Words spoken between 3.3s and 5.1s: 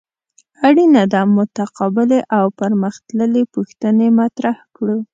پوښتنې مطرح کړو.